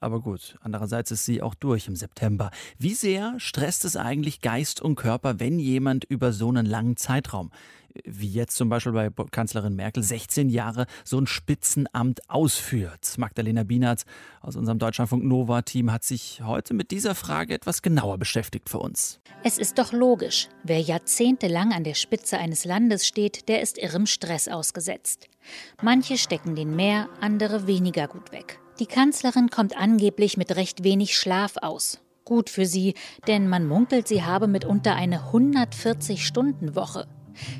[0.00, 2.50] Aber gut, andererseits ist sie auch durch im September.
[2.78, 7.50] Wie sehr stresst es eigentlich Geist und Körper, wenn jemand über so einen langen Zeitraum
[8.04, 13.14] wie jetzt zum Beispiel bei Kanzlerin Merkel, 16 Jahre so ein Spitzenamt ausführt.
[13.18, 14.04] Magdalena Bienert
[14.40, 19.20] aus unserem Deutschlandfunk Nova-Team hat sich heute mit dieser Frage etwas genauer beschäftigt für uns.
[19.42, 24.06] Es ist doch logisch, wer jahrzehntelang an der Spitze eines Landes steht, der ist irrem
[24.06, 25.28] Stress ausgesetzt.
[25.82, 28.58] Manche stecken den mehr, andere weniger gut weg.
[28.80, 32.00] Die Kanzlerin kommt angeblich mit recht wenig Schlaf aus.
[32.24, 32.94] Gut für sie,
[33.28, 37.06] denn man munkelt, sie habe mitunter eine 140-Stunden-Woche.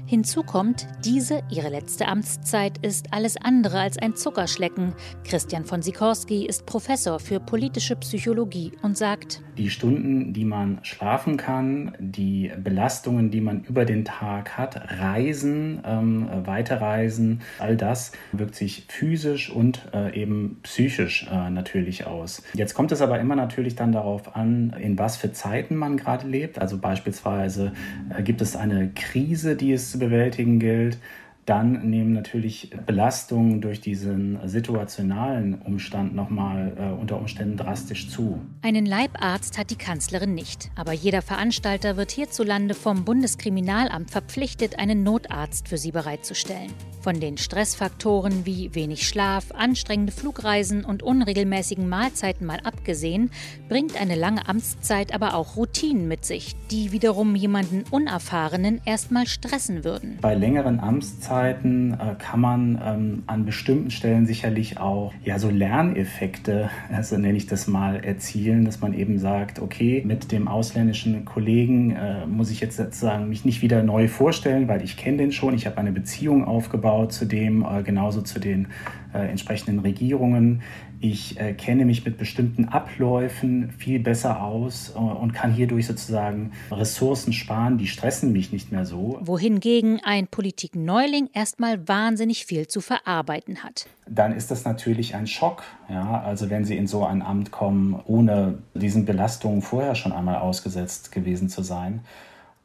[0.06, 4.94] Hinzu kommt, diese, ihre letzte Amtszeit, ist alles andere als ein Zuckerschlecken.
[5.24, 11.36] Christian von Sikorski ist Professor für politische Psychologie und sagt, die Stunden, die man schlafen
[11.36, 18.56] kann, die Belastungen, die man über den Tag hat, Reisen, ähm, Weiterreisen, all das wirkt
[18.56, 22.42] sich physisch und äh, eben psychisch äh, natürlich aus.
[22.54, 26.26] Jetzt kommt es aber immer natürlich dann darauf an, in was für Zeiten man gerade
[26.26, 26.58] lebt.
[26.58, 27.72] Also beispielsweise
[28.16, 30.98] äh, gibt es eine Krise, die die es zu bewältigen gilt.
[31.46, 38.40] Dann nehmen natürlich Belastungen durch diesen situationalen Umstand nochmal äh, unter Umständen drastisch zu.
[38.62, 45.02] Einen Leibarzt hat die Kanzlerin nicht, aber jeder Veranstalter wird hierzulande vom Bundeskriminalamt verpflichtet, einen
[45.02, 46.72] Notarzt für sie bereitzustellen.
[47.02, 53.30] Von den Stressfaktoren wie wenig Schlaf, anstrengende Flugreisen und unregelmäßigen Mahlzeiten mal abgesehen,
[53.68, 59.84] bringt eine lange Amtszeit aber auch Routinen mit sich, die wiederum jemanden Unerfahrenen erstmal stressen
[59.84, 60.16] würden.
[60.22, 66.70] Bei längeren Amtszeiten äh, kann man ähm, an bestimmten Stellen sicherlich auch ja, so Lerneffekte,
[66.92, 71.92] also nenne ich das mal, erzielen, dass man eben sagt, okay, mit dem ausländischen Kollegen
[71.92, 75.54] äh, muss ich jetzt sozusagen mich nicht wieder neu vorstellen, weil ich kenne den schon,
[75.54, 78.68] ich habe eine Beziehung aufgebaut aufgebaut, zudem äh, genauso zu den
[79.12, 80.62] äh, entsprechenden Regierungen.
[81.06, 86.52] Ich äh, kenne mich mit bestimmten Abläufen viel besser aus äh, und kann hierdurch sozusagen
[86.70, 89.18] Ressourcen sparen, die stressen mich nicht mehr so.
[89.20, 93.86] Wohingegen ein Politikneuling erstmal wahnsinnig viel zu verarbeiten hat.
[94.08, 95.64] Dann ist das natürlich ein Schock.
[95.90, 96.22] Ja?
[96.22, 101.12] Also wenn Sie in so ein Amt kommen, ohne diesen Belastungen vorher schon einmal ausgesetzt
[101.12, 102.00] gewesen zu sein.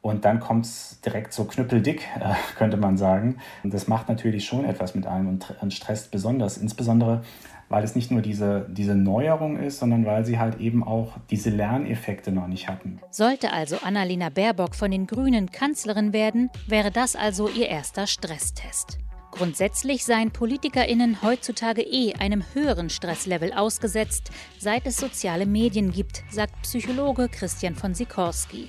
[0.02, 3.36] Und dann kommt es direkt so knüppeldick, äh, könnte man sagen.
[3.62, 6.56] Und das macht natürlich schon etwas mit einem und, und stresst besonders.
[6.56, 7.22] Insbesondere,
[7.70, 11.50] weil es nicht nur diese, diese Neuerung ist, sondern weil sie halt eben auch diese
[11.50, 12.98] Lerneffekte noch nicht hatten.
[13.10, 18.98] Sollte also Annalena Baerbock von den Grünen Kanzlerin werden, wäre das also ihr erster Stresstest.
[19.30, 26.60] Grundsätzlich seien PolitikerInnen heutzutage eh einem höheren Stresslevel ausgesetzt, seit es soziale Medien gibt, sagt
[26.62, 28.68] Psychologe Christian von Sikorski.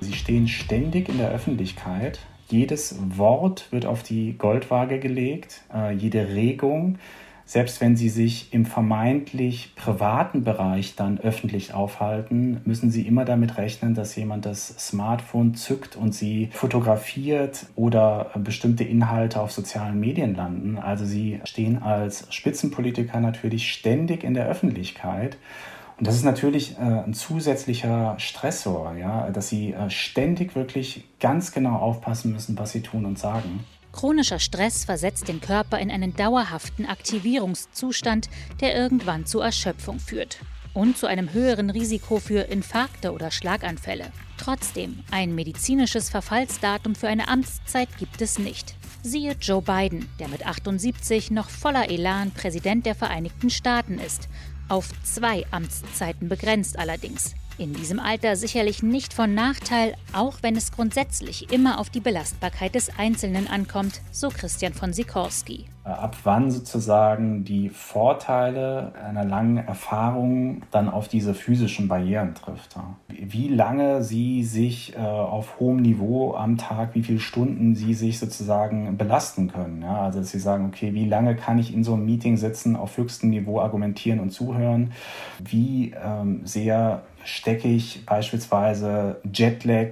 [0.00, 2.18] Sie stehen ständig in der Öffentlichkeit.
[2.50, 6.98] Jedes Wort wird auf die Goldwaage gelegt, äh, jede Regung.
[7.48, 13.56] Selbst wenn Sie sich im vermeintlich privaten Bereich dann öffentlich aufhalten, müssen Sie immer damit
[13.56, 20.34] rechnen, dass jemand das Smartphone zückt und Sie fotografiert oder bestimmte Inhalte auf sozialen Medien
[20.34, 20.76] landen.
[20.76, 25.38] Also Sie stehen als Spitzenpolitiker natürlich ständig in der Öffentlichkeit.
[25.96, 31.50] Und das ist natürlich äh, ein zusätzlicher Stressor, ja, dass sie äh, ständig wirklich ganz
[31.52, 33.64] genau aufpassen müssen, was sie tun und sagen.
[33.92, 38.28] Chronischer Stress versetzt den Körper in einen dauerhaften Aktivierungszustand,
[38.60, 40.38] der irgendwann zu Erschöpfung führt
[40.74, 44.12] und zu einem höheren Risiko für Infarkte oder Schlaganfälle.
[44.36, 48.76] Trotzdem, ein medizinisches Verfallsdatum für eine Amtszeit gibt es nicht.
[49.02, 54.28] Siehe Joe Biden, der mit 78 noch voller Elan Präsident der Vereinigten Staaten ist
[54.68, 57.34] auf zwei Amtszeiten begrenzt allerdings.
[57.58, 62.76] In diesem Alter sicherlich nicht von Nachteil, auch wenn es grundsätzlich immer auf die Belastbarkeit
[62.76, 65.64] des Einzelnen ankommt, so Christian von Sikorski.
[65.82, 72.76] Ab wann sozusagen die Vorteile einer langen Erfahrung dann auf diese physischen Barrieren trifft.
[73.08, 78.20] Wie lange sie sich äh, auf hohem Niveau am Tag, wie viele Stunden sie sich
[78.20, 79.82] sozusagen belasten können.
[79.82, 82.98] Also dass sie sagen, okay, wie lange kann ich in so einem Meeting sitzen, auf
[82.98, 84.92] höchstem Niveau argumentieren und zuhören?
[85.42, 89.88] Wie ähm, sehr stecke ich beispielsweise Jetlag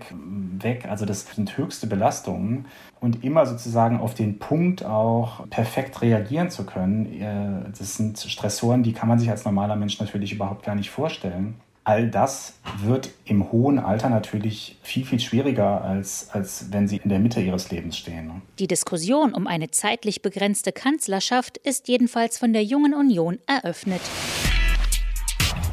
[0.59, 0.87] weg.
[0.89, 2.67] Also das sind höchste Belastungen.
[2.99, 8.83] Und immer sozusagen auf den Punkt auch perfekt reagieren zu können, äh, das sind Stressoren,
[8.83, 11.55] die kann man sich als normaler Mensch natürlich überhaupt gar nicht vorstellen.
[11.85, 17.11] All das wird im hohen Alter natürlich viel, viel schwieriger, als, als wenn sie in
[17.11, 18.43] der Mitte ihres Lebens stehen.
[18.59, 24.01] Die Diskussion um eine zeitlich begrenzte Kanzlerschaft ist jedenfalls von der Jungen Union eröffnet.